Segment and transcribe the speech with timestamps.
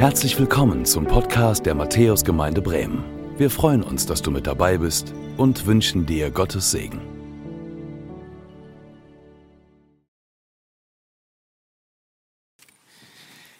[0.00, 3.04] Herzlich willkommen zum Podcast der Matthäusgemeinde Bremen.
[3.36, 7.02] Wir freuen uns, dass du mit dabei bist und wünschen dir Gottes Segen.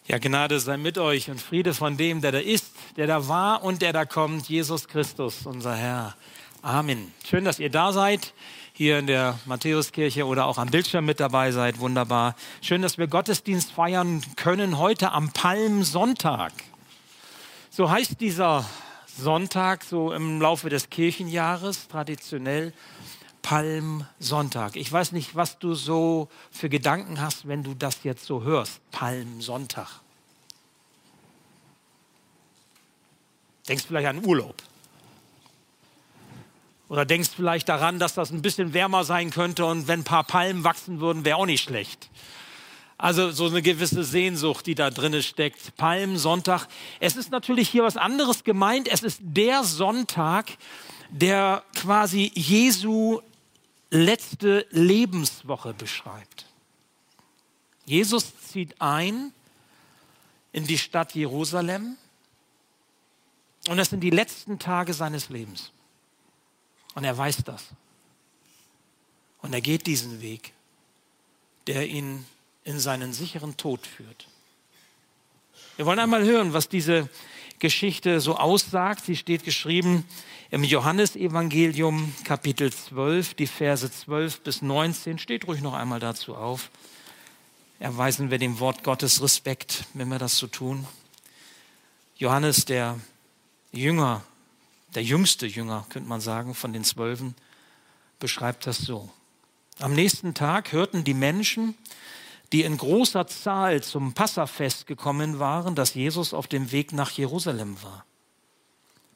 [0.06, 3.62] Ja, Gnade sei mit euch und Friede von dem, der da ist, der da war
[3.62, 6.16] und der da kommt, Jesus Christus, unser Herr.
[6.62, 7.12] Amen.
[7.22, 8.32] Schön, dass ihr da seid
[8.80, 11.80] hier in der Matthäuskirche oder auch am Bildschirm mit dabei seid.
[11.80, 12.34] Wunderbar.
[12.62, 16.50] Schön, dass wir Gottesdienst feiern können heute am Palmsonntag.
[17.68, 18.64] So heißt dieser
[19.18, 22.72] Sonntag so im Laufe des Kirchenjahres traditionell
[23.42, 24.76] Palmsonntag.
[24.76, 28.80] Ich weiß nicht, was du so für Gedanken hast, wenn du das jetzt so hörst.
[28.92, 29.88] Palmsonntag.
[33.68, 34.54] Denkst vielleicht an Urlaub.
[36.90, 40.24] Oder denkst vielleicht daran, dass das ein bisschen wärmer sein könnte und wenn ein paar
[40.24, 42.10] Palmen wachsen würden, wäre auch nicht schlecht.
[42.98, 45.76] Also so eine gewisse Sehnsucht, die da drin steckt.
[45.76, 46.66] Palmsonntag.
[46.98, 48.88] Es ist natürlich hier was anderes gemeint.
[48.88, 50.50] Es ist der Sonntag,
[51.10, 53.20] der quasi Jesu
[53.90, 56.46] letzte Lebenswoche beschreibt.
[57.84, 59.32] Jesus zieht ein
[60.50, 61.96] in die Stadt Jerusalem
[63.68, 65.70] und das sind die letzten Tage seines Lebens.
[67.00, 67.64] Und er weiß das.
[69.40, 70.52] Und er geht diesen Weg,
[71.66, 72.26] der ihn
[72.62, 74.28] in seinen sicheren Tod führt.
[75.76, 77.08] Wir wollen einmal hören, was diese
[77.58, 79.06] Geschichte so aussagt.
[79.06, 80.04] Sie steht geschrieben
[80.50, 85.18] im Johannesevangelium Kapitel 12, die Verse 12 bis 19.
[85.18, 86.70] Steht ruhig noch einmal dazu auf.
[87.78, 90.86] Erweisen wir dem Wort Gottes Respekt, wenn wir das so tun.
[92.18, 93.00] Johannes, der
[93.72, 94.22] Jünger
[94.94, 97.34] der jüngste Jünger, könnte man sagen, von den Zwölfen,
[98.18, 99.10] beschreibt das so.
[99.78, 101.74] Am nächsten Tag hörten die Menschen,
[102.52, 107.82] die in großer Zahl zum Passafest gekommen waren, dass Jesus auf dem Weg nach Jerusalem
[107.82, 108.04] war.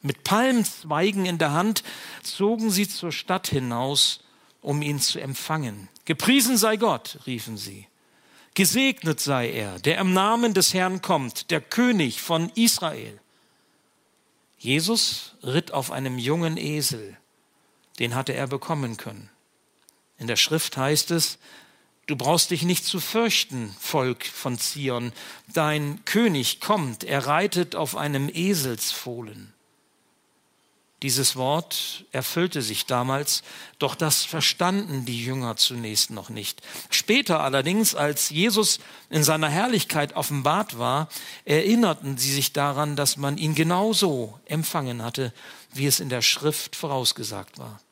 [0.03, 1.83] Mit Palmzweigen in der Hand
[2.23, 4.21] zogen sie zur Stadt hinaus,
[4.61, 5.89] um ihn zu empfangen.
[6.05, 7.87] Gepriesen sei Gott, riefen sie.
[8.55, 13.21] Gesegnet sei er, der im Namen des Herrn kommt, der König von Israel.
[14.65, 17.19] Jesus ritt auf einem jungen Esel,
[17.99, 19.29] den hatte er bekommen können.
[20.17, 21.37] In der Schrift heißt es,
[22.07, 25.13] du brauchst dich nicht zu fürchten, Volk von Zion,
[25.53, 29.53] dein König kommt, er reitet auf einem Eselsfohlen.
[31.05, 33.43] Dieses Wort erfüllte sich damals,
[33.79, 36.63] doch das verstanden die Jünger zunächst noch nicht.
[36.89, 38.79] Später allerdings, als Jesus
[39.11, 41.11] in seiner Herrlichkeit offenbart war,
[41.45, 45.35] erinnerten sie sich daran, dass man ihn genauso empfangen hatte,
[45.75, 47.83] wie es in der Schrift vorausgesagt war.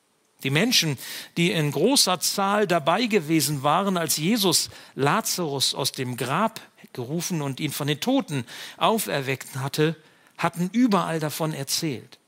[0.42, 0.96] Die Menschen,
[1.36, 6.62] die in großer Zahl dabei gewesen waren, als Jesus Lazarus aus dem Grab
[6.94, 8.46] gerufen und ihn von den Toten
[8.78, 9.96] auferweckt hatte,
[10.38, 12.18] hatten überall davon erzählt.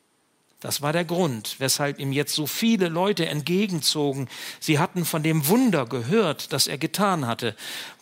[0.65, 4.31] Das war der Grund, weshalb ihm jetzt so viele Leute entgegenzogen.
[4.61, 7.55] Sie hatten von dem Wunder gehört, das er getan hatte.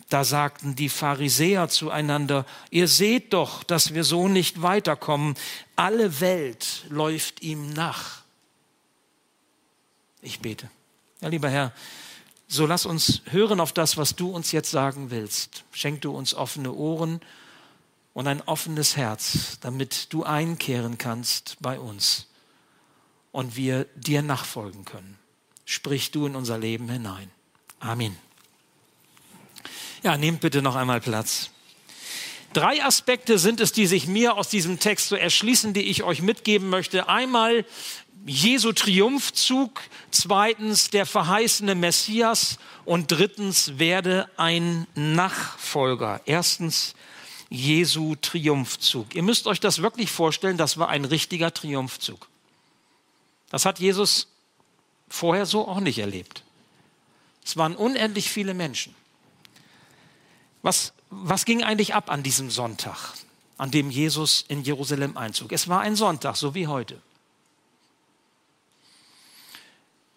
[0.09, 5.34] Da sagten die Pharisäer zueinander, ihr seht doch, dass wir so nicht weiterkommen.
[5.75, 8.23] Alle Welt läuft ihm nach.
[10.21, 10.71] Ich bete.
[11.21, 11.73] Ja, lieber Herr,
[12.47, 15.65] so lass uns hören auf das, was du uns jetzt sagen willst.
[15.73, 17.21] Schenk du uns offene Ohren
[18.15, 22.29] und ein offenes Herz, damit du einkehren kannst bei uns
[23.32, 25.19] und wir dir nachfolgen können.
[25.65, 27.31] Sprich du in unser Leben hinein.
[27.81, 28.16] Amen.
[30.03, 31.50] Ja, nehmt bitte noch einmal Platz.
[32.53, 36.20] Drei Aspekte sind es, die sich mir aus diesem Text so erschließen, die ich euch
[36.20, 37.09] mitgeben möchte.
[37.09, 37.65] Einmal
[38.26, 46.20] Jesu Triumphzug, zweitens der verheißene Messias und drittens werde ein Nachfolger.
[46.26, 46.94] Erstens
[47.49, 49.14] Jesu Triumphzug.
[49.14, 52.28] Ihr müsst euch das wirklich vorstellen, das war ein richtiger Triumphzug.
[53.53, 54.29] Das hat Jesus
[55.09, 56.43] vorher so auch nicht erlebt.
[57.45, 58.95] Es waren unendlich viele Menschen.
[60.62, 63.12] Was, was ging eigentlich ab an diesem Sonntag,
[63.59, 65.53] an dem Jesus in Jerusalem einzog?
[65.53, 67.00] Es war ein Sonntag, so wie heute.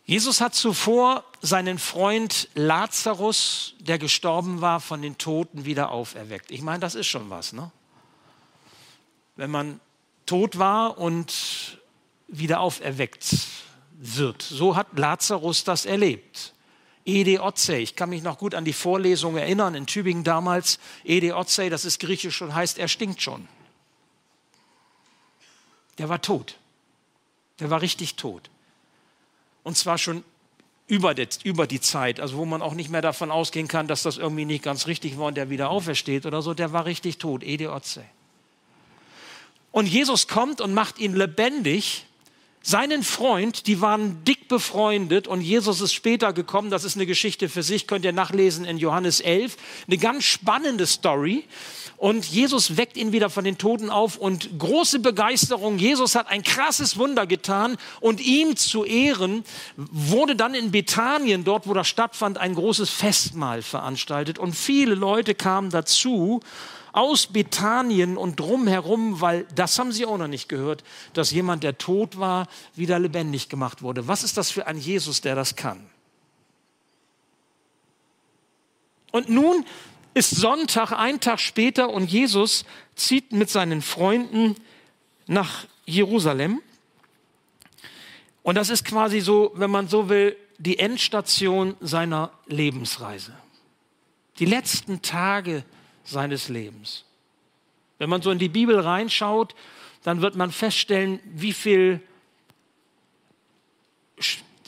[0.05, 6.51] Jesus hat zuvor seinen Freund Lazarus, der gestorben war, von den Toten wieder auferweckt.
[6.51, 7.69] Ich meine, das ist schon was, ne?
[9.35, 9.81] Wenn man
[10.25, 11.81] tot war und
[12.37, 13.25] wieder auferweckt
[13.97, 14.41] wird.
[14.41, 16.53] So hat Lazarus das erlebt.
[17.05, 20.79] Ede Otzei, ich kann mich noch gut an die Vorlesung erinnern in Tübingen damals.
[21.03, 23.47] Ede Otzei, das ist griechisch und heißt, er stinkt schon.
[25.99, 26.57] Der war tot.
[27.59, 28.49] Der war richtig tot.
[29.63, 30.23] Und zwar schon
[30.87, 34.03] über die, über die Zeit, also wo man auch nicht mehr davon ausgehen kann, dass
[34.03, 37.17] das irgendwie nicht ganz richtig war und der wieder aufersteht oder so, der war richtig
[37.17, 38.07] tot, Ede Otzei.
[39.71, 42.05] Und Jesus kommt und macht ihn lebendig.
[42.67, 46.71] Seinen Freund, die waren dick befreundet und Jesus ist später gekommen.
[46.71, 49.55] Das ist eine Geschichte für sich, könnt ihr nachlesen in Johannes 11.
[49.85, 51.43] Eine ganz spannende Story.
[51.97, 55.77] Und Jesus weckt ihn wieder von den Toten auf und große Begeisterung.
[55.77, 59.43] Jesus hat ein krasses Wunder getan und ihm zu Ehren
[59.75, 65.35] wurde dann in Bethanien, dort wo das stattfand, ein großes Festmahl veranstaltet und viele Leute
[65.35, 66.41] kamen dazu
[66.95, 70.83] aus Bethanien und drumherum, weil das haben sie auch noch nicht gehört,
[71.13, 74.07] dass jemand, der tot war, wieder lebendig gemacht wurde.
[74.07, 75.85] Was ist das für ein Jesus, der das kann?
[79.11, 79.65] Und nun
[80.13, 82.63] ist Sonntag, ein Tag später, und Jesus
[82.95, 84.55] zieht mit seinen Freunden
[85.27, 86.61] nach Jerusalem.
[88.41, 93.33] Und das ist quasi so, wenn man so will, die Endstation seiner Lebensreise.
[94.39, 95.65] Die letzten Tage
[96.05, 97.03] seines Lebens.
[97.97, 99.55] Wenn man so in die Bibel reinschaut,
[100.03, 102.01] dann wird man feststellen, wie viel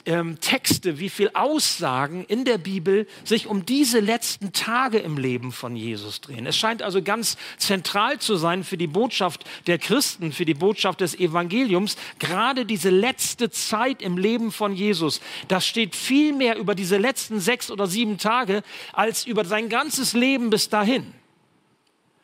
[0.08, 5.52] ähm, Texte, wie viel Aussagen in der Bibel sich um diese letzten Tage im Leben
[5.52, 6.46] von Jesus drehen.
[6.46, 11.02] Es scheint also ganz zentral zu sein für die Botschaft der Christen, für die Botschaft
[11.02, 15.20] des Evangeliums, gerade diese letzte Zeit im Leben von Jesus.
[15.46, 18.62] Das steht viel mehr über diese letzten sechs oder sieben Tage
[18.94, 21.12] als über sein ganzes Leben bis dahin.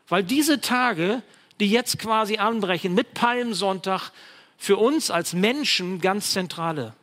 [0.08, 1.22] Weil diese Tage,
[1.60, 4.10] die jetzt quasi anbrechen mit Palmsonntag,
[4.56, 6.94] für uns als Menschen ganz zentrale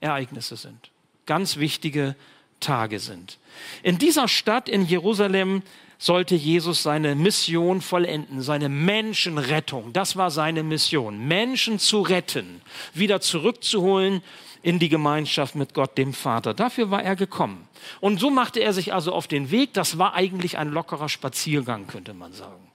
[0.00, 0.90] Ereignisse sind,
[1.26, 2.16] ganz wichtige
[2.60, 3.38] Tage sind.
[3.82, 5.62] In dieser Stadt in Jerusalem
[5.98, 9.92] sollte Jesus seine Mission vollenden, seine Menschenrettung.
[9.92, 12.60] Das war seine Mission, Menschen zu retten,
[12.94, 14.22] wieder zurückzuholen
[14.62, 16.54] in die Gemeinschaft mit Gott, dem Vater.
[16.54, 17.68] Dafür war er gekommen.
[18.00, 19.74] Und so machte er sich also auf den Weg.
[19.74, 22.68] Das war eigentlich ein lockerer Spaziergang, könnte man sagen.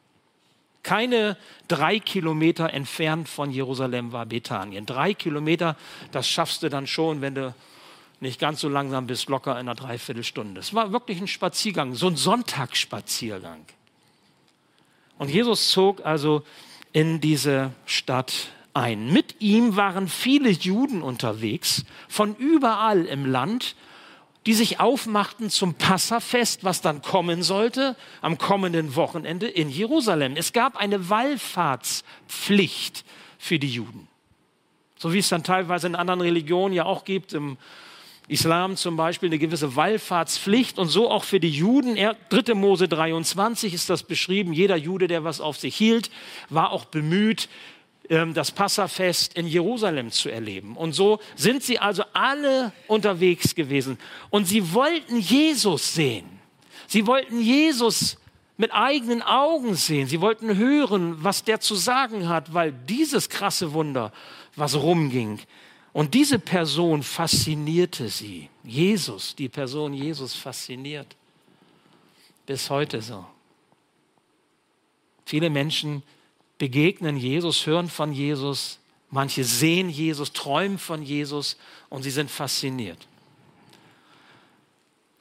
[0.84, 1.38] Keine
[1.68, 4.86] drei Kilometer entfernt von Jerusalem war Bethanien.
[4.86, 5.75] Drei Kilometer,
[6.12, 7.54] das schaffst du dann schon, wenn du
[8.19, 10.60] nicht ganz so langsam bist, locker in einer Dreiviertelstunde.
[10.60, 13.66] Es war wirklich ein Spaziergang, so ein Sonntagsspaziergang.
[15.18, 16.44] Und Jesus zog also
[16.94, 19.12] in diese Stadt ein.
[19.12, 23.75] Mit ihm waren viele Juden unterwegs, von überall im Land,
[24.45, 30.35] die sich aufmachten zum Passafest, was dann kommen sollte, am kommenden Wochenende in Jerusalem.
[30.38, 33.03] Es gab eine Wallfahrtspflicht
[33.38, 34.07] für die Juden.
[34.97, 37.57] So wie es dann teilweise in anderen Religionen ja auch gibt, im
[38.29, 41.95] Islam zum Beispiel eine gewisse Wallfahrtspflicht und so auch für die Juden.
[42.29, 42.53] 3.
[42.56, 44.53] Mose 23 ist das beschrieben.
[44.53, 46.12] Jeder Jude, der was auf sich hielt,
[46.50, 47.47] war auch bemüht,
[48.09, 50.77] das Passafest in Jerusalem zu erleben.
[50.77, 53.98] Und so sind sie also alle unterwegs gewesen.
[54.30, 56.25] Und sie wollten Jesus sehen.
[56.88, 58.18] Sie wollten Jesus
[58.57, 60.07] mit eigenen Augen sehen.
[60.07, 64.12] Sie wollten hören, was der zu sagen hat, weil dieses krasse Wunder,
[64.56, 65.39] was rumging,
[65.94, 68.50] und diese Person faszinierte sie.
[68.63, 71.15] Jesus, die Person Jesus fasziniert.
[72.45, 73.25] Bis heute so.
[75.25, 76.03] Viele Menschen
[76.57, 81.57] begegnen Jesus, hören von Jesus, manche sehen Jesus, träumen von Jesus
[81.89, 83.07] und sie sind fasziniert.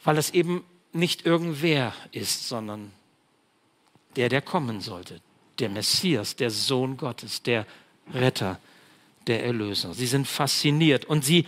[0.05, 2.93] Weil es eben nicht irgendwer ist, sondern
[4.17, 5.21] der, der kommen sollte,
[5.59, 7.67] der Messias, der Sohn Gottes, der
[8.13, 8.59] Retter
[9.27, 9.93] der Erlöser.
[9.93, 11.47] Sie sind fasziniert und sie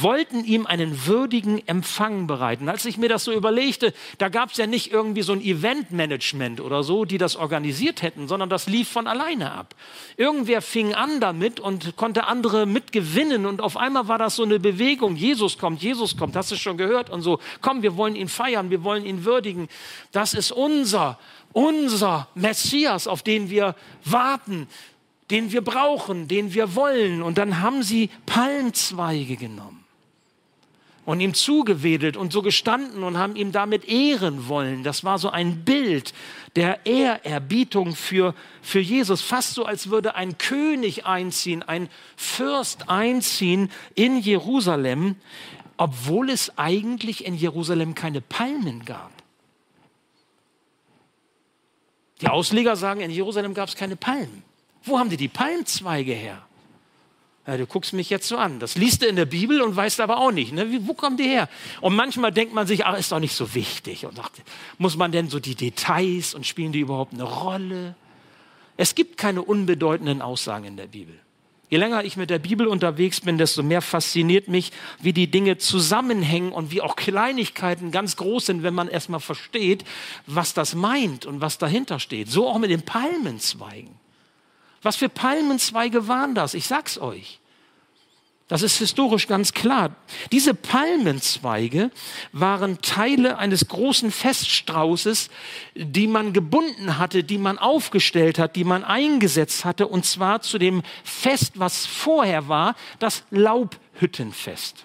[0.00, 2.68] wollten ihm einen würdigen Empfang bereiten.
[2.68, 6.60] Als ich mir das so überlegte, da gab es ja nicht irgendwie so ein Eventmanagement
[6.60, 9.74] oder so, die das organisiert hätten, sondern das lief von alleine ab.
[10.16, 14.58] Irgendwer fing an damit und konnte andere mitgewinnen und auf einmal war das so eine
[14.58, 15.16] Bewegung.
[15.16, 17.38] Jesus kommt, Jesus kommt, hast du schon gehört und so.
[17.60, 19.68] Komm, wir wollen ihn feiern, wir wollen ihn würdigen.
[20.10, 21.18] Das ist unser,
[21.52, 24.66] unser Messias, auf den wir warten
[25.32, 27.22] den wir brauchen, den wir wollen.
[27.22, 29.82] Und dann haben sie Palmzweige genommen
[31.06, 34.84] und ihm zugewedelt und so gestanden und haben ihm damit ehren wollen.
[34.84, 36.12] Das war so ein Bild
[36.54, 39.22] der Ehrerbietung für, für Jesus.
[39.22, 45.16] Fast so, als würde ein König einziehen, ein Fürst einziehen in Jerusalem,
[45.78, 49.10] obwohl es eigentlich in Jerusalem keine Palmen gab.
[52.20, 54.51] Die Ausleger sagen, in Jerusalem gab es keine Palmen.
[54.84, 56.42] Wo haben die die Palmzweige her?
[57.46, 58.60] Ja, du guckst mich jetzt so an.
[58.60, 60.52] Das liest du in der Bibel und weißt aber auch nicht.
[60.52, 60.86] Ne?
[60.86, 61.48] Wo kommen die her?
[61.80, 64.06] Und manchmal denkt man sich, ach, ist doch nicht so wichtig.
[64.06, 64.42] Und sagt,
[64.78, 67.96] muss man denn so die Details und spielen die überhaupt eine Rolle?
[68.76, 71.18] Es gibt keine unbedeutenden Aussagen in der Bibel.
[71.68, 75.56] Je länger ich mit der Bibel unterwegs bin, desto mehr fasziniert mich, wie die Dinge
[75.56, 79.82] zusammenhängen und wie auch Kleinigkeiten ganz groß sind, wenn man erstmal versteht,
[80.26, 82.30] was das meint und was dahinter steht.
[82.30, 84.01] So auch mit den Palmenzweigen.
[84.82, 86.54] Was für Palmenzweige waren das?
[86.54, 87.38] Ich sag's euch.
[88.48, 89.96] Das ist historisch ganz klar.
[90.30, 91.90] Diese Palmenzweige
[92.32, 95.30] waren Teile eines großen Feststraußes,
[95.74, 100.58] die man gebunden hatte, die man aufgestellt hat, die man eingesetzt hatte, und zwar zu
[100.58, 104.84] dem Fest, was vorher war, das Laubhüttenfest.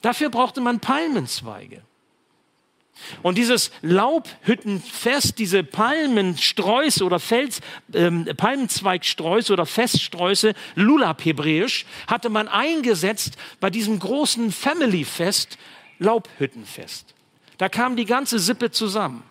[0.00, 1.82] Dafür brauchte man Palmenzweige.
[3.22, 7.60] Und dieses Laubhüttenfest, diese Palmensträuße oder Fels,
[7.94, 15.58] ähm, Palmenzweigsträuße oder Feststräuße, Lulab hebräisch, hatte man eingesetzt bei diesem großen Family-Fest,
[15.98, 17.14] Laubhüttenfest.
[17.58, 19.22] Da kam die ganze Sippe zusammen.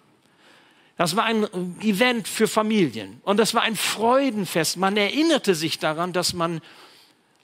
[0.98, 1.48] Das war ein
[1.82, 4.76] Event für Familien und das war ein Freudenfest.
[4.76, 6.60] Man erinnerte sich daran, dass man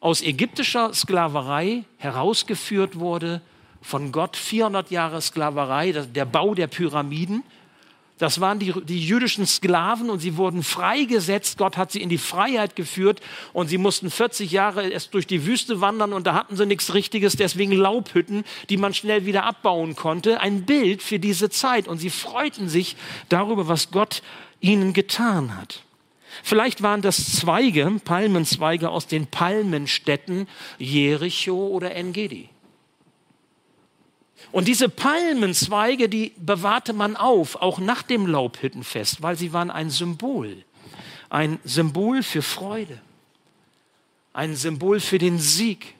[0.01, 3.41] aus ägyptischer Sklaverei herausgeführt wurde
[3.85, 7.43] von Gott 400 Jahre Sklaverei, der Bau der Pyramiden.
[8.17, 11.59] Das waren die, die jüdischen Sklaven und sie wurden freigesetzt.
[11.59, 13.21] Gott hat sie in die Freiheit geführt
[13.53, 16.95] und sie mussten 40 Jahre erst durch die Wüste wandern und da hatten sie nichts
[16.95, 20.41] Richtiges, deswegen Laubhütten, die man schnell wieder abbauen konnte.
[20.41, 22.95] Ein Bild für diese Zeit und sie freuten sich
[23.29, 24.23] darüber, was Gott
[24.61, 25.83] ihnen getan hat.
[26.41, 30.47] Vielleicht waren das Zweige, Palmenzweige aus den Palmenstädten
[30.79, 32.49] Jericho oder Engedi.
[34.55, 39.89] Und diese Palmenzweige, die bewahrte man auf, auch nach dem Laubhüttenfest, weil sie waren ein
[39.89, 40.63] Symbol.
[41.29, 43.01] Ein Symbol für Freude.
[44.31, 45.93] Ein Symbol für den Sieg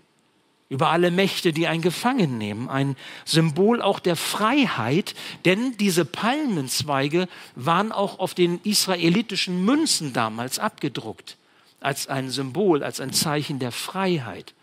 [0.70, 2.70] über alle Mächte, die einen gefangen nehmen.
[2.70, 2.96] Ein
[3.26, 11.36] Symbol auch der Freiheit, denn diese Palmenzweige waren auch auf den israelitischen Münzen damals abgedruckt.
[11.82, 14.54] Als ein Symbol, als ein Zeichen der Freiheit.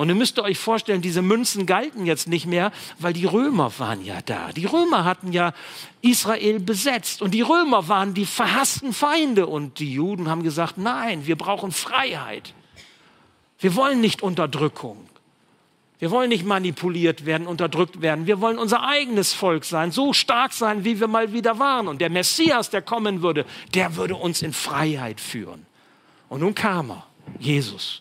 [0.00, 4.02] Und ihr müsst euch vorstellen, diese Münzen galten jetzt nicht mehr, weil die Römer waren
[4.02, 4.50] ja da.
[4.50, 5.52] Die Römer hatten ja
[6.00, 11.26] Israel besetzt und die Römer waren die verhassten Feinde und die Juden haben gesagt, nein,
[11.26, 12.54] wir brauchen Freiheit.
[13.58, 15.06] Wir wollen nicht Unterdrückung.
[15.98, 18.26] Wir wollen nicht manipuliert werden, unterdrückt werden.
[18.26, 21.88] Wir wollen unser eigenes Volk sein, so stark sein, wie wir mal wieder waren.
[21.88, 25.66] Und der Messias, der kommen würde, der würde uns in Freiheit führen.
[26.30, 27.06] Und nun kam er,
[27.38, 28.00] Jesus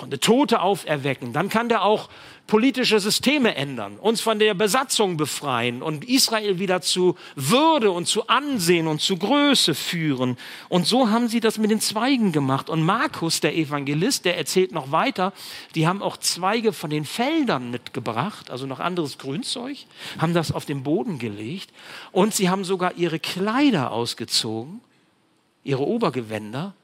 [0.00, 1.34] konnte Tote auferwecken.
[1.34, 2.08] Dann kann der auch
[2.46, 8.26] politische Systeme ändern, uns von der Besatzung befreien und Israel wieder zu Würde und zu
[8.28, 10.38] Ansehen und zu Größe führen.
[10.70, 12.70] Und so haben sie das mit den Zweigen gemacht.
[12.70, 15.34] Und Markus, der Evangelist, der erzählt noch weiter,
[15.74, 19.76] die haben auch Zweige von den Feldern mitgebracht, also noch anderes Grünzeug,
[20.18, 21.70] haben das auf den Boden gelegt
[22.10, 24.80] und sie haben sogar ihre Kleider ausgezogen,
[25.62, 26.74] ihre Obergewänder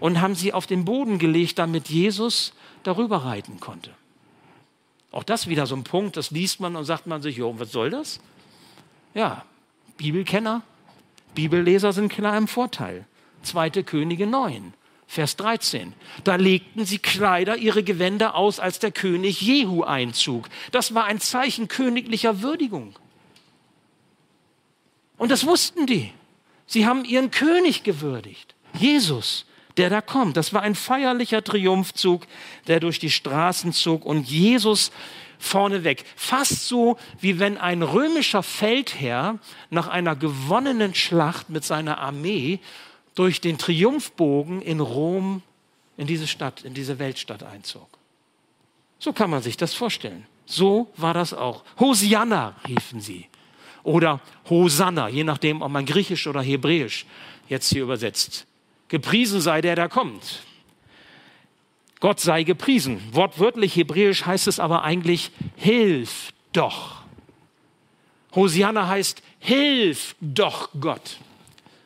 [0.00, 2.52] und haben sie auf den Boden gelegt, damit Jesus
[2.82, 3.90] darüber reiten konnte.
[5.10, 7.70] Auch das wieder so ein Punkt, das liest man und sagt man sich, jo, was
[7.70, 8.20] soll das?
[9.14, 9.44] Ja,
[9.98, 10.62] Bibelkenner,
[11.34, 13.06] Bibelleser sind klar im Vorteil.
[13.42, 14.72] Zweite Könige 9,
[15.06, 15.92] Vers 13.
[16.24, 20.48] Da legten sie Kleider, ihre Gewänder aus, als der König Jehu einzog.
[20.70, 22.94] Das war ein Zeichen königlicher Würdigung.
[25.18, 26.10] Und das wussten die.
[26.66, 29.44] Sie haben ihren König gewürdigt, Jesus
[29.76, 30.36] der da kommt.
[30.36, 32.26] Das war ein feierlicher Triumphzug,
[32.66, 34.92] der durch die Straßen zog und Jesus
[35.38, 36.04] vorneweg.
[36.16, 39.38] Fast so, wie wenn ein römischer Feldherr
[39.70, 42.60] nach einer gewonnenen Schlacht mit seiner Armee
[43.14, 45.42] durch den Triumphbogen in Rom
[45.96, 47.88] in diese Stadt, in diese Weltstadt einzog.
[48.98, 50.26] So kann man sich das vorstellen.
[50.46, 51.64] So war das auch.
[51.78, 53.26] Hosianna riefen sie.
[53.82, 57.04] Oder Hosanna, je nachdem, ob man griechisch oder hebräisch
[57.48, 58.46] jetzt hier übersetzt.
[58.92, 60.42] Gepriesen sei der, der kommt.
[61.98, 63.00] Gott sei gepriesen.
[63.12, 67.00] Wortwörtlich hebräisch heißt es aber eigentlich, hilf doch.
[68.34, 71.16] Hosianna heißt, hilf doch Gott.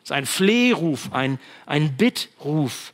[0.01, 2.93] Das ist ein Flehruf, ein, ein Bittruf.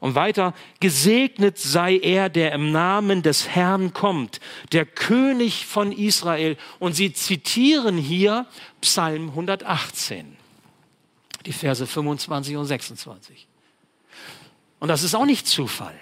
[0.00, 4.40] Und weiter, gesegnet sei er, der im Namen des Herrn kommt,
[4.72, 6.56] der König von Israel.
[6.78, 8.46] Und sie zitieren hier
[8.80, 10.38] Psalm 118
[11.46, 13.46] die Verse 25 und 26.
[14.80, 15.94] Und das ist auch nicht Zufall,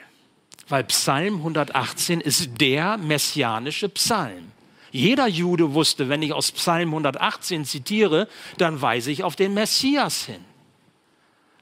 [0.68, 4.52] weil Psalm 118 ist der messianische Psalm.
[4.92, 8.28] Jeder Jude wusste, wenn ich aus Psalm 118 zitiere,
[8.58, 10.44] dann weise ich auf den Messias hin.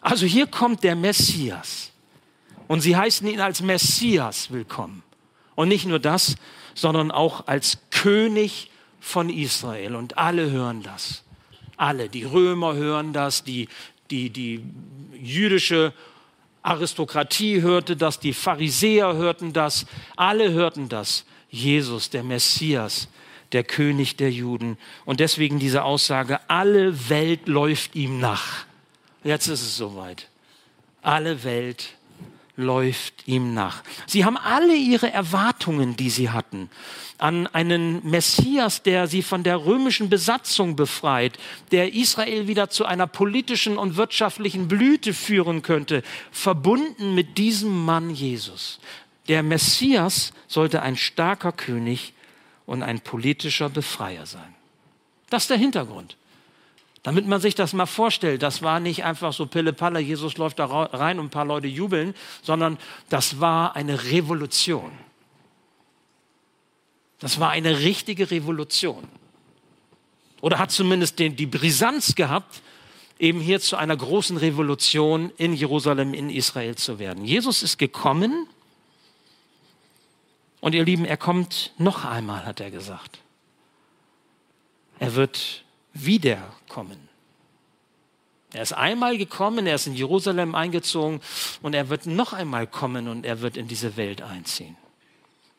[0.00, 1.92] Also hier kommt der Messias.
[2.68, 5.02] Und sie heißen ihn als Messias willkommen.
[5.54, 6.36] Und nicht nur das,
[6.74, 8.70] sondern auch als König
[9.00, 9.96] von Israel.
[9.96, 11.24] Und alle hören das.
[11.78, 13.68] Alle, die Römer hören das, die,
[14.10, 14.62] die, die
[15.18, 15.94] jüdische
[16.62, 21.24] Aristokratie hörte das, die Pharisäer hörten das, alle hörten das.
[21.50, 23.08] Jesus, der Messias,
[23.52, 24.76] der König der Juden.
[25.06, 28.66] Und deswegen diese Aussage, alle Welt läuft ihm nach.
[29.24, 30.28] Jetzt ist es soweit.
[31.00, 31.96] Alle Welt
[32.58, 33.82] läuft ihm nach.
[34.06, 36.68] Sie haben alle ihre Erwartungen, die sie hatten,
[37.16, 41.38] an einen Messias, der sie von der römischen Besatzung befreit,
[41.70, 48.10] der Israel wieder zu einer politischen und wirtschaftlichen Blüte führen könnte, verbunden mit diesem Mann
[48.10, 48.80] Jesus.
[49.28, 52.12] Der Messias sollte ein starker König
[52.66, 54.54] und ein politischer Befreier sein.
[55.30, 56.16] Das ist der Hintergrund.
[57.02, 60.66] Damit man sich das mal vorstellt, das war nicht einfach so Pille-Palle, Jesus läuft da
[60.66, 62.76] rein und ein paar Leute jubeln, sondern
[63.08, 64.90] das war eine Revolution.
[67.20, 69.08] Das war eine richtige Revolution.
[70.40, 72.62] Oder hat zumindest den, die Brisanz gehabt,
[73.18, 77.24] eben hier zu einer großen Revolution in Jerusalem, in Israel zu werden.
[77.24, 78.46] Jesus ist gekommen
[80.60, 83.18] und ihr Lieben, er kommt noch einmal, hat er gesagt.
[85.00, 85.64] Er wird
[86.04, 87.08] wiederkommen.
[88.52, 91.20] Er ist einmal gekommen, er ist in Jerusalem eingezogen
[91.60, 94.76] und er wird noch einmal kommen und er wird in diese Welt einziehen.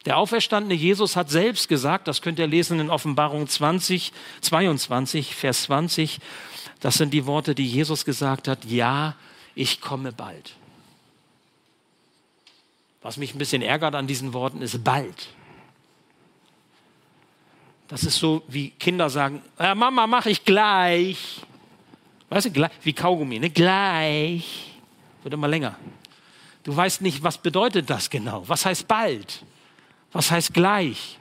[0.05, 5.63] Der auferstandene Jesus hat selbst gesagt, das könnt ihr lesen in Offenbarung 20, 22, Vers
[5.63, 6.19] 20,
[6.79, 9.15] das sind die Worte, die Jesus gesagt hat, ja,
[9.55, 10.55] ich komme bald.
[13.01, 15.27] Was mich ein bisschen ärgert an diesen Worten ist bald.
[17.89, 21.41] Das ist so, wie Kinder sagen, ja, Mama, mach ich gleich.
[22.29, 23.49] Weißt du, wie Kaugummi, ne?
[23.49, 24.75] Gleich.
[25.23, 25.75] Wird immer länger.
[26.63, 28.47] Du weißt nicht, was bedeutet das genau?
[28.47, 29.43] Was heißt bald?
[30.11, 31.17] Was heißt gleich?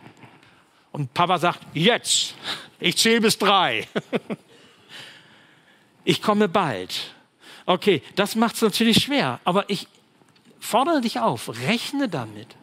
[0.92, 2.34] Und Papa sagt, jetzt.
[2.78, 3.88] Ich zähle bis drei.
[6.04, 7.14] ich komme bald.
[7.64, 9.40] Okay, das macht es natürlich schwer.
[9.44, 9.88] Aber ich
[10.60, 12.56] fordere dich auf, rechne damit,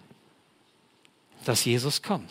[1.44, 2.30] dass Jesus kommt.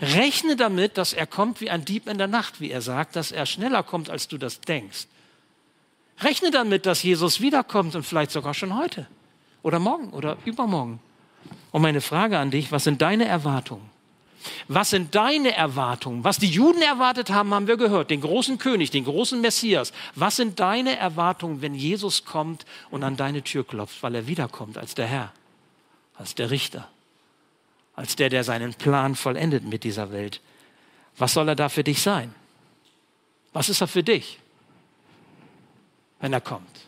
[0.00, 3.32] Rechne damit, dass er kommt wie ein Dieb in der Nacht, wie er sagt, dass
[3.32, 5.06] er schneller kommt, als du das denkst.
[6.20, 9.06] Rechne damit, dass Jesus wiederkommt und vielleicht sogar schon heute
[9.62, 11.00] oder morgen oder übermorgen.
[11.72, 13.90] Und meine Frage an dich, was sind deine Erwartungen?
[14.68, 16.22] Was sind deine Erwartungen?
[16.22, 18.10] Was die Juden erwartet haben, haben wir gehört.
[18.10, 19.92] Den großen König, den großen Messias.
[20.14, 24.76] Was sind deine Erwartungen, wenn Jesus kommt und an deine Tür klopft, weil er wiederkommt
[24.76, 25.32] als der Herr,
[26.14, 26.88] als der Richter?
[27.96, 30.40] Als der, der seinen Plan vollendet mit dieser Welt.
[31.16, 32.34] Was soll er da für dich sein?
[33.52, 34.40] Was ist er für dich,
[36.20, 36.80] wenn er kommt?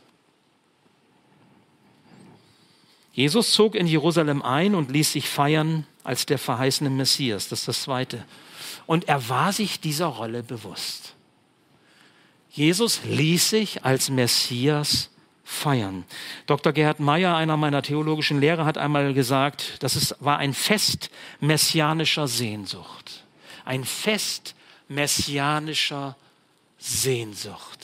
[3.12, 7.48] Jesus zog in Jerusalem ein und ließ sich feiern als der verheißene Messias.
[7.48, 8.24] Das ist das Zweite.
[8.84, 11.14] Und er war sich dieser Rolle bewusst.
[12.50, 15.08] Jesus ließ sich als Messias
[15.46, 16.04] feiern.
[16.46, 16.72] Dr.
[16.72, 21.08] Gerhard Meyer, einer meiner theologischen Lehrer, hat einmal gesagt, das ist, war ein Fest
[21.40, 23.24] messianischer Sehnsucht.
[23.64, 24.56] Ein Fest
[24.88, 26.16] messianischer
[26.78, 27.78] Sehnsucht.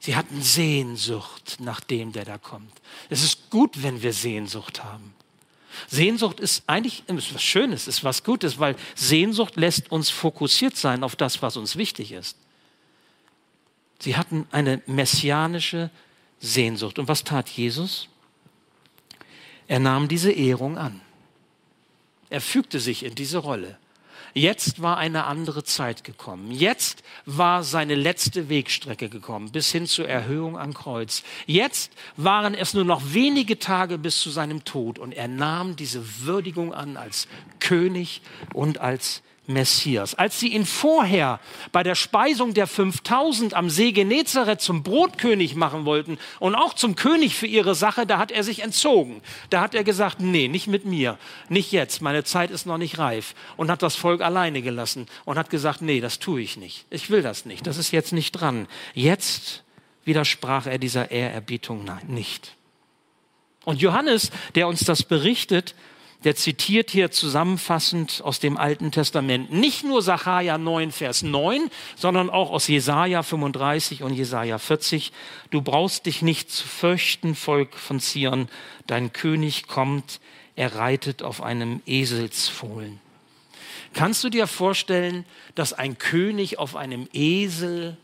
[0.00, 2.72] Sie hatten Sehnsucht nach dem, der da kommt.
[3.10, 5.14] Es ist gut, wenn wir Sehnsucht haben.
[5.88, 11.04] Sehnsucht ist eigentlich ist was Schönes, ist was Gutes, weil Sehnsucht lässt uns fokussiert sein
[11.04, 12.38] auf das, was uns wichtig ist.
[13.98, 15.90] Sie hatten eine messianische
[16.44, 16.98] Sehnsucht.
[16.98, 18.08] Und was tat Jesus?
[19.66, 21.00] Er nahm diese Ehrung an.
[22.30, 23.78] Er fügte sich in diese Rolle.
[24.36, 26.50] Jetzt war eine andere Zeit gekommen.
[26.50, 31.22] Jetzt war seine letzte Wegstrecke gekommen, bis hin zur Erhöhung am Kreuz.
[31.46, 36.24] Jetzt waren es nur noch wenige Tage bis zu seinem Tod und er nahm diese
[36.24, 37.28] Würdigung an als
[37.60, 40.14] König und als Messias.
[40.14, 41.38] Als sie ihn vorher
[41.72, 46.96] bei der Speisung der 5000 am See Genezareth zum Brotkönig machen wollten und auch zum
[46.96, 49.20] König für ihre Sache, da hat er sich entzogen.
[49.50, 52.98] Da hat er gesagt, nee, nicht mit mir, nicht jetzt, meine Zeit ist noch nicht
[52.98, 56.86] reif und hat das Volk alleine gelassen und hat gesagt, nee, das tue ich nicht.
[56.90, 57.66] Ich will das nicht.
[57.66, 58.66] Das ist jetzt nicht dran.
[58.94, 59.62] Jetzt
[60.04, 62.56] widersprach er dieser Ehrerbietung nicht.
[63.64, 65.74] Und Johannes, der uns das berichtet,
[66.24, 72.30] der zitiert hier zusammenfassend aus dem Alten Testament nicht nur Sacharja 9, Vers 9, sondern
[72.30, 75.12] auch aus Jesaja 35 und Jesaja 40.
[75.50, 78.48] Du brauchst dich nicht zu fürchten, Volk von Zion.
[78.86, 80.20] Dein König kommt,
[80.56, 83.00] er reitet auf einem Eselsfohlen.
[83.92, 87.96] Kannst du dir vorstellen, dass ein König auf einem Esel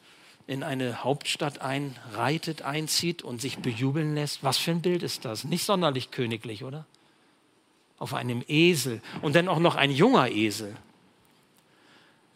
[0.46, 4.42] in eine Hauptstadt einreitet, einzieht und sich bejubeln lässt?
[4.42, 5.44] Was für ein Bild ist das?
[5.44, 6.86] Nicht sonderlich königlich, oder?
[8.00, 10.74] Auf einem Esel und dann auch noch ein junger Esel,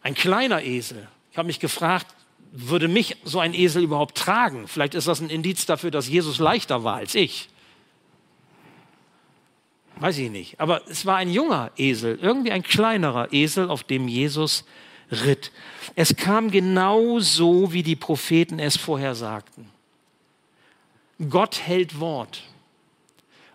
[0.01, 1.07] ein kleiner Esel.
[1.31, 2.07] Ich habe mich gefragt,
[2.51, 4.69] würde mich so ein Esel überhaupt tragen?
[4.69, 7.49] Vielleicht ist das ein Indiz dafür, dass Jesus leichter war als ich.
[9.97, 10.59] Weiß ich nicht.
[10.59, 14.65] Aber es war ein junger Esel, irgendwie ein kleinerer Esel, auf dem Jesus
[15.11, 15.51] ritt.
[15.95, 19.69] Es kam genau so, wie die Propheten es vorher sagten.
[21.29, 22.43] Gott hält Wort.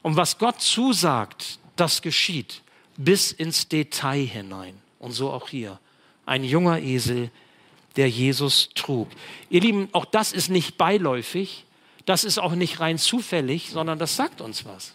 [0.02, 2.62] Und was Gott zusagt, das geschieht
[2.96, 4.74] bis ins Detail hinein.
[4.98, 5.80] Und so auch hier.
[6.26, 7.30] Ein junger Esel,
[7.96, 9.08] der Jesus trug.
[9.48, 11.64] Ihr Lieben, auch das ist nicht beiläufig,
[12.04, 14.94] das ist auch nicht rein zufällig, sondern das sagt uns was.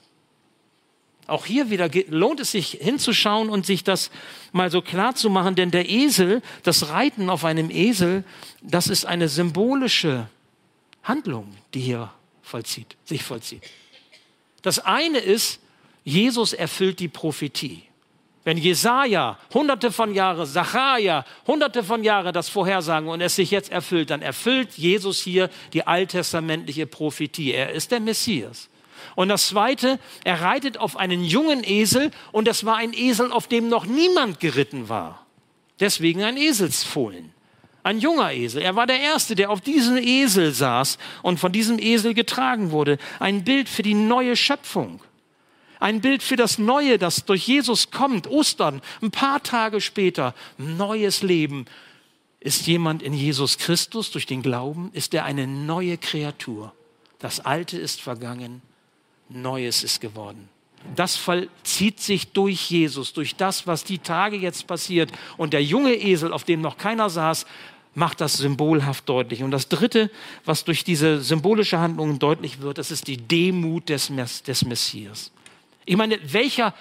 [1.27, 4.11] Auch hier wieder lohnt es sich hinzuschauen und sich das
[4.51, 8.23] mal so klar zu machen, denn der Esel, das Reiten auf einem Esel,
[8.61, 10.29] das ist eine symbolische
[11.01, 13.63] Handlung, die hier vollzieht, sich vollzieht.
[14.61, 15.59] Das eine ist,
[16.05, 17.83] Jesus erfüllt die Prophetie.
[18.45, 23.71] Wenn Jesaja hunderte von Jahren, Sacharja hunderte von Jahren das vorhersagen und es sich jetzt
[23.71, 27.53] erfüllt, dann erfüllt Jesus hier die alttestamentliche Prophetie.
[27.53, 28.69] Er ist der Messias.
[29.15, 33.47] Und das zweite, er reitet auf einen jungen Esel und es war ein Esel, auf
[33.47, 35.25] dem noch niemand geritten war.
[35.79, 37.33] Deswegen ein Eselsfohlen.
[37.81, 38.61] Ein junger Esel.
[38.61, 42.99] Er war der Erste, der auf diesem Esel saß und von diesem Esel getragen wurde.
[43.19, 45.01] Ein Bild für die neue Schöpfung.
[45.79, 48.27] Ein Bild für das Neue, das durch Jesus kommt.
[48.27, 51.65] Ostern, ein paar Tage später, neues Leben.
[52.39, 56.73] Ist jemand in Jesus Christus durch den Glauben, ist er eine neue Kreatur.
[57.19, 58.61] Das Alte ist vergangen,
[59.29, 60.47] Neues ist geworden.
[60.95, 65.11] Das vollzieht sich durch Jesus, durch das, was die Tage jetzt passiert.
[65.37, 67.45] Und der junge Esel, auf dem noch keiner saß,
[67.95, 69.41] macht das symbolhaft deutlich.
[69.41, 70.11] Und das Dritte,
[70.43, 75.31] was durch diese symbolische Handlung deutlich wird, das ist die Demut des, Mess des Messias.
[75.85, 76.73] Ich meine, welcher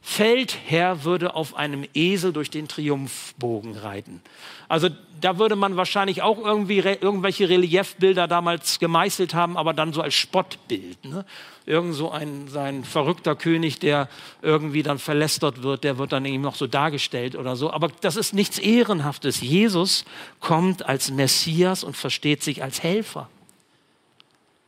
[0.00, 4.22] Feldherr würde auf einem Esel durch den Triumphbogen reiten.
[4.68, 4.88] Also
[5.20, 10.14] da würde man wahrscheinlich auch irgendwie irgendwelche Reliefbilder damals gemeißelt haben, aber dann so als
[10.14, 11.04] Spottbild.
[11.04, 11.24] Ne?
[11.66, 14.08] Irgend so ein, sein verrückter König, der
[14.40, 17.70] irgendwie dann verlästert wird, der wird dann eben noch so dargestellt oder so.
[17.72, 19.40] Aber das ist nichts Ehrenhaftes.
[19.40, 20.04] Jesus
[20.40, 23.28] kommt als Messias und versteht sich als Helfer,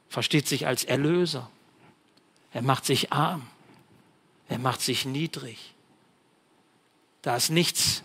[0.09, 1.48] versteht sich als Erlöser.
[2.52, 3.46] Er macht sich arm.
[4.50, 5.56] Er macht sich niedrig.
[7.22, 8.02] Da ist nichts,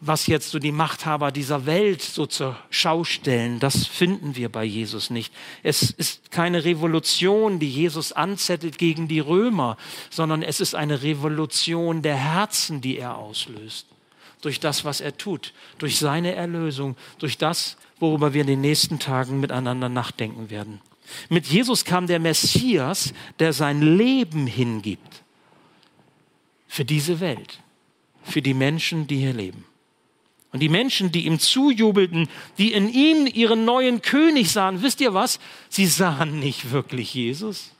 [0.00, 3.60] was jetzt so die Machthaber dieser Welt so zur Schau stellen.
[3.60, 5.32] Das finden wir bei Jesus nicht.
[5.62, 9.76] Es ist keine Revolution, die Jesus anzettelt gegen die Römer,
[10.10, 13.86] sondern es ist eine Revolution der Herzen, die er auslöst.
[14.42, 18.98] Durch das, was er tut, durch seine Erlösung, durch das, worüber wir in den nächsten
[18.98, 20.80] Tagen miteinander nachdenken werden.
[21.28, 25.22] Mit Jesus kam der Messias, der sein Leben hingibt
[26.76, 27.62] für diese Welt,
[28.22, 29.64] für die Menschen, die hier leben.
[30.52, 35.14] Und die Menschen, die ihm zujubelten, die in ihm ihren neuen König sahen, wisst ihr
[35.14, 35.40] was?
[35.70, 37.72] Sie sahen nicht wirklich Jesus,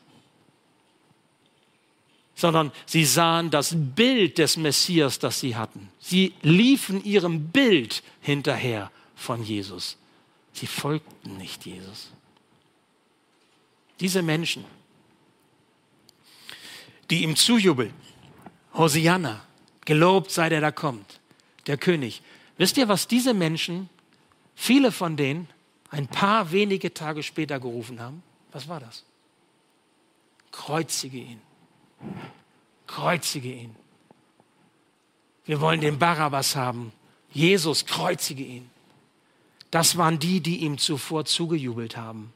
[2.35, 5.91] sondern sie sahen das Bild des Messias, das sie hatten.
[5.99, 9.99] Sie liefen ihrem Bild hinterher von Jesus.
[10.55, 12.13] Sie folgten nicht Jesus.
[14.01, 14.65] Diese Menschen,
[17.11, 17.93] die ihm zujubeln,
[18.77, 19.41] Hosianna,
[19.85, 21.21] gelobt sei der da kommt,
[21.67, 22.23] der König.
[22.59, 23.89] Wisst ihr, was diese Menschen,
[24.55, 25.49] viele von denen,
[25.91, 28.23] ein paar wenige Tage später gerufen haben?
[28.53, 29.05] Was war das?
[30.53, 31.41] Kreuzige ihn.
[32.87, 33.75] Kreuzige ihn.
[35.45, 36.93] Wir wollen den Barabbas haben.
[37.31, 38.71] Jesus, kreuzige ihn.
[39.71, 42.33] Das waren die, die ihm zuvor zugejubelt haben.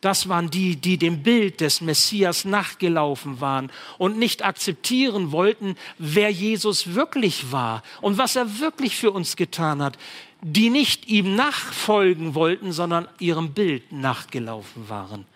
[0.00, 6.30] Das waren die, die dem Bild des Messias nachgelaufen waren und nicht akzeptieren wollten, wer
[6.30, 9.98] Jesus wirklich war und was er wirklich für uns getan hat.
[10.40, 15.26] Die nicht ihm nachfolgen wollten, sondern ihrem Bild nachgelaufen waren.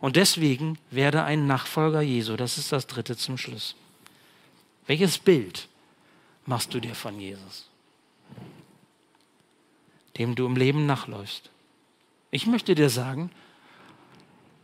[0.00, 2.36] Und deswegen werde ein Nachfolger Jesu.
[2.36, 3.76] Das ist das dritte zum Schluss.
[4.86, 5.68] Welches Bild
[6.44, 7.68] machst du dir von Jesus?
[10.18, 11.48] Dem du im Leben nachläufst.
[12.30, 13.30] Ich möchte dir sagen,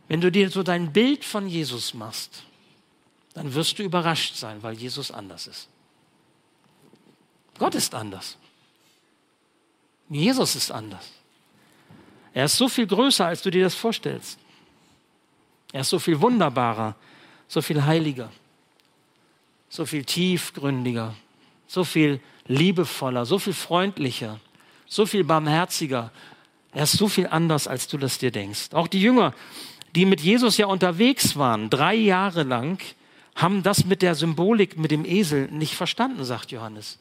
[0.09, 2.43] wenn du dir so dein Bild von Jesus machst,
[3.35, 5.69] dann wirst du überrascht sein, weil Jesus anders ist.
[7.59, 8.37] Gott ist anders.
[10.09, 11.11] Jesus ist anders.
[12.33, 14.39] Er ist so viel größer, als du dir das vorstellst.
[15.71, 16.95] Er ist so viel wunderbarer,
[17.47, 18.31] so viel heiliger,
[19.69, 21.13] so viel tiefgründiger,
[21.67, 24.39] so viel liebevoller, so viel freundlicher,
[24.87, 26.11] so viel barmherziger.
[26.71, 28.69] Er ist so viel anders, als du das dir denkst.
[28.73, 29.35] Auch die Jünger
[29.95, 32.79] die mit Jesus ja unterwegs waren, drei Jahre lang,
[33.35, 36.99] haben das mit der Symbolik, mit dem Esel nicht verstanden, sagt Johannes.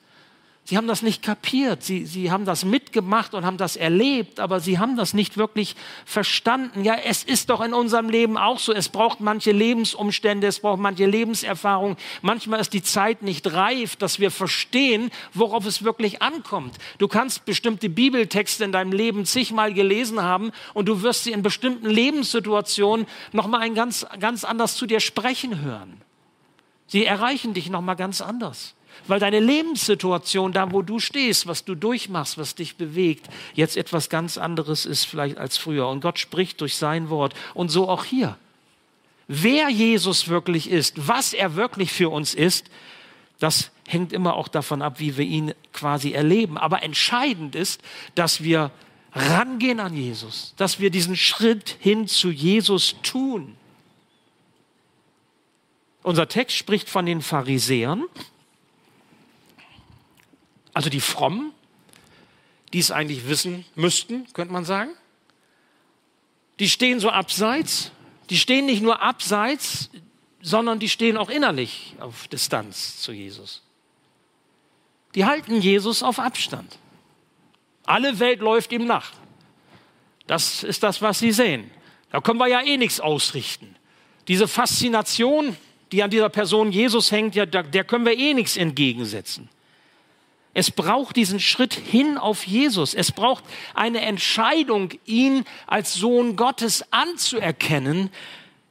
[0.68, 1.82] Sie haben das nicht kapiert.
[1.82, 5.74] Sie, sie haben das mitgemacht und haben das erlebt, aber sie haben das nicht wirklich
[6.04, 6.84] verstanden.
[6.84, 8.74] Ja, es ist doch in unserem Leben auch so.
[8.74, 11.96] Es braucht manche Lebensumstände, es braucht manche Lebenserfahrung.
[12.20, 16.76] Manchmal ist die Zeit nicht reif, dass wir verstehen, worauf es wirklich ankommt.
[16.98, 21.40] Du kannst bestimmte Bibeltexte in deinem Leben zigmal gelesen haben und du wirst sie in
[21.40, 26.02] bestimmten Lebenssituationen nochmal ein ganz, ganz anders zu dir sprechen hören.
[26.88, 28.74] Sie erreichen dich nochmal ganz anders
[29.06, 34.08] weil deine Lebenssituation, da wo du stehst, was du durchmachst, was dich bewegt, jetzt etwas
[34.08, 35.88] ganz anderes ist vielleicht als früher.
[35.88, 38.36] Und Gott spricht durch sein Wort und so auch hier.
[39.28, 42.70] Wer Jesus wirklich ist, was er wirklich für uns ist,
[43.38, 46.58] das hängt immer auch davon ab, wie wir ihn quasi erleben.
[46.58, 47.80] Aber entscheidend ist,
[48.14, 48.70] dass wir
[49.12, 53.56] rangehen an Jesus, dass wir diesen Schritt hin zu Jesus tun.
[56.02, 58.04] Unser Text spricht von den Pharisäern,
[60.78, 61.50] also die Frommen,
[62.72, 64.90] die es eigentlich wissen müssten, könnte man sagen.
[66.60, 67.90] Die stehen so abseits.
[68.30, 69.90] Die stehen nicht nur abseits,
[70.40, 73.64] sondern die stehen auch innerlich auf Distanz zu Jesus.
[75.16, 76.78] Die halten Jesus auf Abstand.
[77.84, 79.10] Alle Welt läuft ihm nach.
[80.28, 81.72] Das ist das, was sie sehen.
[82.12, 83.74] Da können wir ja eh nichts ausrichten.
[84.28, 85.56] Diese Faszination,
[85.90, 89.48] die an dieser Person Jesus hängt, ja, der können wir eh nichts entgegensetzen.
[90.54, 92.94] Es braucht diesen Schritt hin auf Jesus.
[92.94, 98.10] Es braucht eine Entscheidung, ihn als Sohn Gottes anzuerkennen,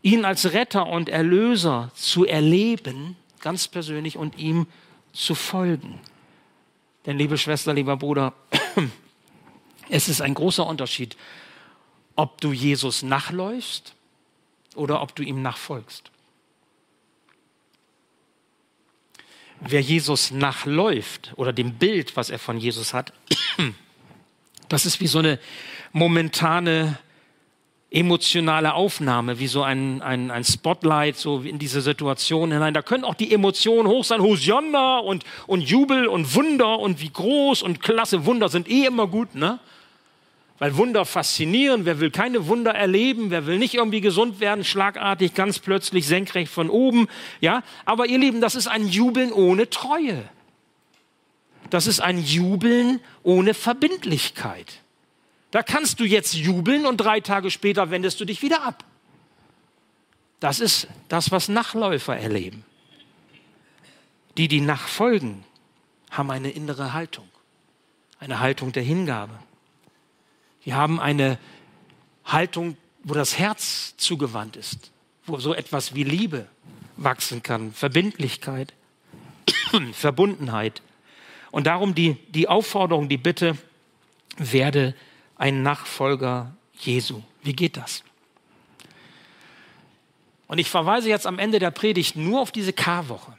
[0.01, 4.67] ihn als Retter und Erlöser zu erleben, ganz persönlich, und ihm
[5.13, 5.99] zu folgen.
[7.05, 8.33] Denn liebe Schwester, lieber Bruder,
[9.89, 11.15] es ist ein großer Unterschied,
[12.15, 13.93] ob du Jesus nachläufst
[14.75, 16.11] oder ob du ihm nachfolgst.
[19.61, 23.13] Wer Jesus nachläuft oder dem Bild, was er von Jesus hat,
[24.69, 25.39] das ist wie so eine
[25.91, 26.97] momentane
[27.89, 32.73] emotionale Aufnahme, wie so ein, ein, ein Spotlight, so in diese Situation hinein.
[32.73, 37.09] Da können auch die Emotionen hoch sein, Hosianna und, und Jubel und Wunder und wie
[37.09, 38.25] groß und klasse.
[38.25, 39.59] Wunder sind eh immer gut, ne?
[40.59, 41.85] Weil Wunder faszinieren.
[41.85, 43.29] Wer will keine Wunder erleben?
[43.29, 44.63] Wer will nicht irgendwie gesund werden?
[44.63, 47.07] Schlagartig, ganz plötzlich, senkrecht von oben.
[47.41, 50.27] Ja, aber ihr Lieben, das ist ein Jubeln ohne Treue.
[51.69, 54.81] Das ist ein Jubeln ohne Verbindlichkeit.
[55.51, 58.83] Da kannst du jetzt jubeln und drei Tage später wendest du dich wieder ab.
[60.39, 62.63] Das ist das, was Nachläufer erleben.
[64.37, 65.43] Die, die nachfolgen,
[66.11, 67.27] haben eine innere Haltung,
[68.19, 69.33] eine Haltung der Hingabe.
[70.67, 71.39] Die haben eine
[72.25, 72.75] Haltung,
[73.05, 74.91] wo das Herz zugewandt ist,
[75.25, 76.45] wo so etwas wie Liebe
[76.97, 78.73] wachsen kann, Verbindlichkeit,
[79.93, 80.81] Verbundenheit.
[81.51, 83.57] Und darum die, die Aufforderung, die Bitte,
[84.35, 84.93] werde
[85.37, 87.23] ein Nachfolger Jesu.
[87.43, 88.03] Wie geht das?
[90.47, 93.37] Und ich verweise jetzt am Ende der Predigt nur auf diese Karwoche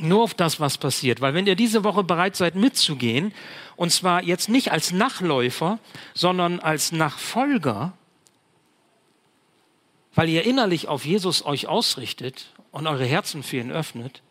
[0.00, 1.20] nur auf das, was passiert.
[1.20, 3.32] Weil wenn ihr diese Woche bereit seid mitzugehen,
[3.76, 5.78] und zwar jetzt nicht als Nachläufer,
[6.14, 7.92] sondern als Nachfolger,
[10.14, 14.22] weil ihr innerlich auf Jesus euch ausrichtet und eure Herzen für ihn öffnet,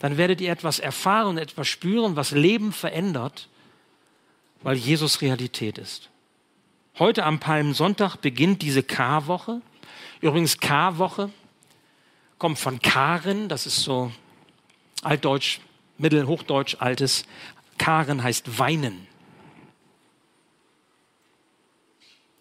[0.00, 3.48] dann werdet ihr etwas erfahren, etwas spüren, was Leben verändert,
[4.62, 6.10] weil Jesus Realität ist.
[6.98, 9.60] Heute am Palmsonntag beginnt diese Karwoche.
[10.20, 11.30] Übrigens Karwoche
[12.38, 14.12] kommt von Karin, das ist so
[15.04, 15.60] Altdeutsch,
[15.98, 17.24] Mittelhochdeutsch, altes.
[17.78, 19.06] Karen heißt weinen.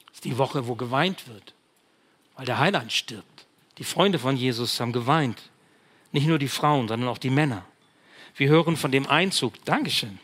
[0.07, 1.53] Das ist die Woche, wo geweint wird,
[2.35, 3.45] weil der Heiland stirbt.
[3.77, 5.49] Die Freunde von Jesus haben geweint.
[6.11, 7.65] Nicht nur die Frauen, sondern auch die Männer.
[8.35, 10.19] Wir hören von dem Einzug, Dankeschön,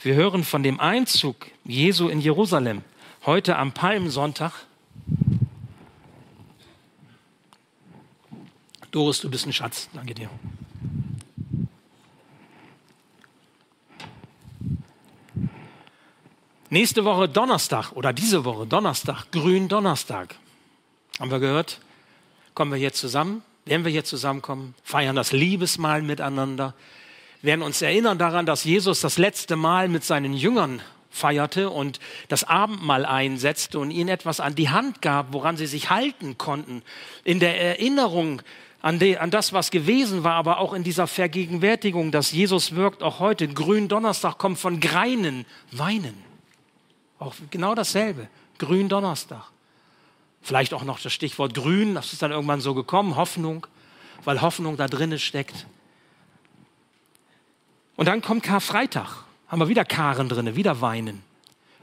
[0.00, 2.84] wir hören von dem Einzug Jesu in Jerusalem
[3.24, 4.52] heute am Palmsonntag.
[8.90, 9.88] Doris, du bist ein Schatz.
[9.92, 10.30] Danke dir.
[16.76, 20.34] Nächste Woche Donnerstag oder diese Woche Donnerstag, Grün Donnerstag.
[21.18, 21.80] Haben wir gehört?
[22.52, 23.40] Kommen wir jetzt zusammen?
[23.64, 24.74] Werden wir jetzt zusammenkommen?
[24.84, 26.74] Feiern das Liebesmahl miteinander?
[27.40, 32.44] Werden uns erinnern daran, dass Jesus das letzte Mal mit seinen Jüngern feierte und das
[32.44, 36.82] Abendmahl einsetzte und ihnen etwas an die Hand gab, woran sie sich halten konnten.
[37.24, 38.42] In der Erinnerung
[38.82, 43.02] an, die, an das, was gewesen war, aber auch in dieser Vergegenwärtigung, dass Jesus wirkt
[43.02, 43.48] auch heute.
[43.48, 46.25] Grün Donnerstag kommt von Greinen, Weinen.
[47.18, 48.28] Auch genau dasselbe.
[48.58, 49.44] Gründonnerstag.
[50.42, 53.66] Vielleicht auch noch das Stichwort grün, das ist dann irgendwann so gekommen, Hoffnung,
[54.24, 55.66] weil Hoffnung da drinnen steckt.
[57.96, 59.24] Und dann kommt Karfreitag.
[59.48, 61.22] Haben wir wieder Karen drinne, wieder Weinen.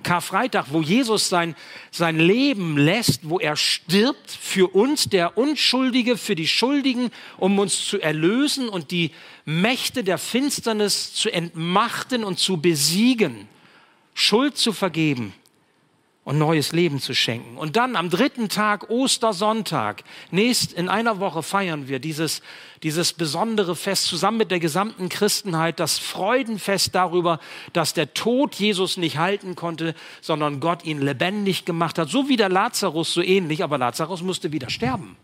[0.03, 1.55] Karfreitag, wo Jesus sein,
[1.89, 7.87] sein Leben lässt, wo er stirbt für uns, der Unschuldige, für die Schuldigen, um uns
[7.87, 9.11] zu erlösen und die
[9.45, 13.47] Mächte der Finsternis zu entmachten und zu besiegen,
[14.13, 15.33] Schuld zu vergeben
[16.23, 17.57] und neues Leben zu schenken.
[17.57, 22.41] Und dann am dritten Tag, Ostersonntag, nächst in einer Woche feiern wir dieses,
[22.81, 27.39] dieses besondere Fest zusammen mit der gesamten Christenheit, das Freudenfest darüber,
[27.73, 32.09] dass der Tod Jesus nicht halten konnte, sondern Gott ihn lebendig gemacht hat.
[32.09, 35.17] So wie der Lazarus, so ähnlich, aber Lazarus musste wieder sterben.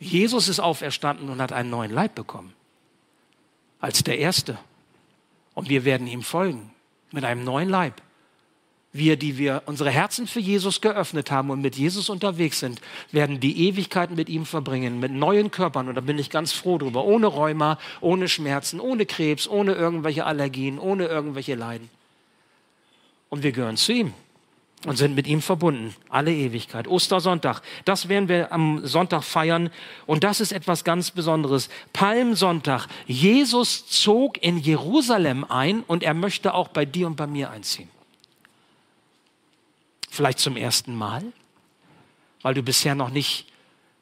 [0.00, 2.52] Jesus ist auferstanden und hat einen neuen Leib bekommen.
[3.80, 4.58] Als der Erste.
[5.54, 6.70] Und wir werden ihm folgen
[7.12, 8.02] mit einem neuen Leib
[8.94, 13.40] wir, die wir unsere Herzen für Jesus geöffnet haben und mit Jesus unterwegs sind, werden
[13.40, 15.88] die Ewigkeiten mit ihm verbringen, mit neuen Körpern.
[15.88, 17.04] Und da bin ich ganz froh drüber.
[17.04, 21.90] Ohne Rheuma, ohne Schmerzen, ohne Krebs, ohne irgendwelche Allergien, ohne irgendwelche Leiden.
[23.30, 24.14] Und wir gehören zu ihm
[24.84, 25.94] und sind mit ihm verbunden.
[26.08, 26.86] Alle Ewigkeit.
[26.88, 27.62] Ostersonntag.
[27.84, 29.70] Das werden wir am Sonntag feiern.
[30.06, 31.68] Und das ist etwas ganz Besonderes.
[31.92, 32.86] Palmsonntag.
[33.06, 37.88] Jesus zog in Jerusalem ein und er möchte auch bei dir und bei mir einziehen.
[40.10, 41.24] Vielleicht zum ersten Mal,
[42.42, 43.46] weil du bisher noch nicht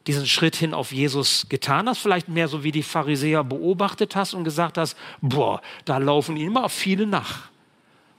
[0.07, 4.35] diesen Schritt hin auf Jesus getan hast, vielleicht mehr so wie die Pharisäer beobachtet hast
[4.35, 7.52] und gesagt hast, boah, da laufen immer viele nach.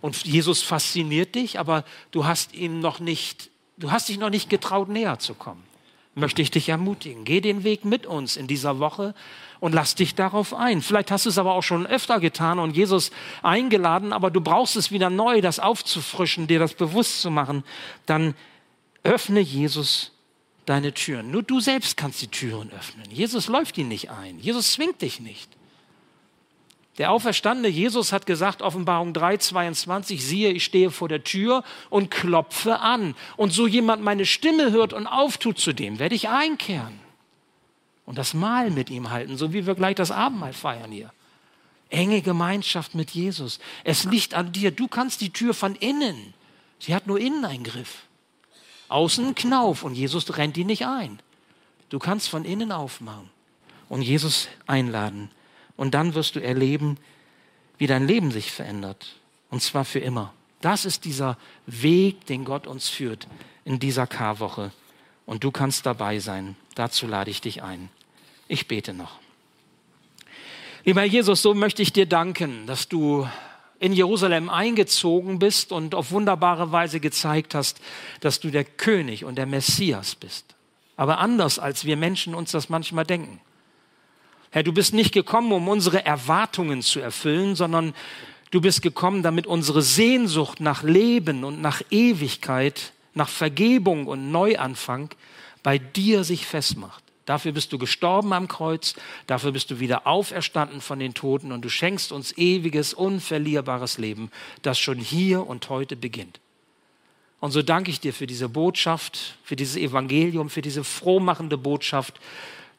[0.04, 4.50] Und Jesus fasziniert dich, aber du hast ihn noch nicht, du hast dich noch nicht
[4.50, 5.64] getraut, näher zu kommen.
[6.14, 7.24] Möchte ich dich ermutigen.
[7.24, 9.16] Geh den Weg mit uns in dieser Woche
[9.62, 10.82] und lass dich darauf ein.
[10.82, 13.12] Vielleicht hast du es aber auch schon öfter getan und Jesus
[13.44, 17.64] eingeladen, aber du brauchst es wieder neu, das aufzufrischen, dir das bewusst zu machen.
[18.06, 18.36] Dann
[19.04, 20.12] öffne Jesus
[20.66, 21.32] deine Türen.
[21.32, 23.10] Nur du selbst kannst die Türen öffnen.
[23.10, 24.38] Jesus läuft ihn nicht ein.
[24.38, 25.50] Jesus zwingt dich nicht.
[27.00, 32.12] Der auferstandene Jesus hat gesagt, Offenbarung 3, 22, siehe, ich stehe vor der Tür und
[32.12, 33.16] klopfe an.
[33.36, 37.00] Und so jemand meine Stimme hört und auftut zu dem, werde ich einkehren
[38.06, 41.12] und das Mahl mit ihm halten, so wie wir gleich das Abendmahl feiern hier.
[41.90, 43.60] Enge Gemeinschaft mit Jesus.
[43.84, 44.72] Es liegt an dir.
[44.72, 46.34] Du kannst die Tür von innen.
[46.80, 48.04] Sie hat nur innen einen Griff.
[48.90, 51.20] Außen ein Knauf und Jesus rennt die nicht ein.
[51.90, 53.30] Du kannst von innen aufmachen
[53.90, 55.30] und Jesus einladen.
[55.76, 56.98] Und dann wirst du erleben,
[57.78, 59.16] wie dein Leben sich verändert.
[59.50, 60.34] Und zwar für immer.
[60.62, 63.28] Das ist dieser Weg, den Gott uns führt
[63.66, 64.72] in dieser Karwoche
[65.26, 66.56] und du kannst dabei sein.
[66.76, 67.90] Dazu lade ich dich ein.
[68.48, 69.20] Ich bete noch.
[70.86, 73.28] Lieber Jesus, so möchte ich dir danken, dass du
[73.80, 77.82] in Jerusalem eingezogen bist und auf wunderbare Weise gezeigt hast,
[78.22, 80.56] dass du der König und der Messias bist.
[80.96, 83.40] Aber anders, als wir Menschen uns das manchmal denken.
[84.54, 87.96] Herr, du bist nicht gekommen, um unsere Erwartungen zu erfüllen, sondern
[88.52, 95.10] du bist gekommen, damit unsere Sehnsucht nach Leben und nach Ewigkeit nach Vergebung und Neuanfang
[95.64, 97.04] bei dir sich festmacht.
[97.26, 98.94] Dafür bist du gestorben am Kreuz,
[99.26, 104.30] dafür bist du wieder auferstanden von den Toten und du schenkst uns ewiges, unverlierbares Leben,
[104.62, 106.40] das schon hier und heute beginnt.
[107.40, 112.20] Und so danke ich dir für diese Botschaft, für dieses Evangelium, für diese frohmachende Botschaft,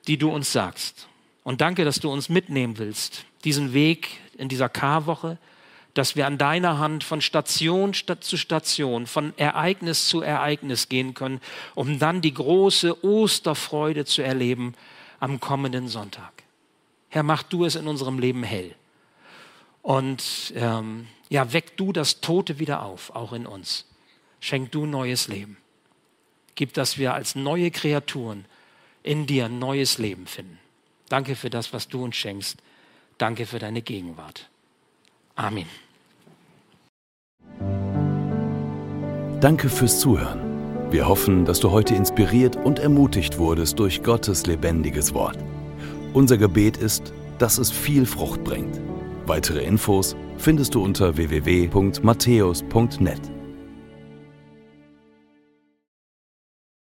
[0.07, 1.09] die du uns sagst.
[1.45, 5.39] Und danke, dass du uns mitnehmen willst, diesen Weg in dieser Karwoche,
[5.93, 11.41] dass wir an deiner Hand von Station zu Station, von Ereignis zu Ereignis gehen können,
[11.77, 14.75] um dann die große Osterfreude zu erleben
[15.21, 16.33] am kommenden Sonntag.
[17.11, 18.75] Herr, mach du es in unserem Leben hell.
[19.83, 23.87] Und ähm, ja, weck du das Tote wieder auf, auch in uns.
[24.41, 25.59] Schenk du neues Leben.
[26.57, 28.47] Gib, dass wir als neue Kreaturen
[29.03, 30.59] in dir neues Leben finden.
[31.09, 32.59] Danke für das, was du uns schenkst.
[33.19, 34.49] Danke für deine Gegenwart.
[35.37, 35.67] Amen.
[39.41, 40.91] Danke fürs Zuhören.
[40.91, 45.39] Wir hoffen, dass du heute inspiriert und ermutigt wurdest durch Gottes lebendiges Wort.
[46.13, 48.81] Unser Gebet ist, dass es viel Frucht bringt.
[49.27, 53.34] Weitere Infos findest du unter www.matthäus.net.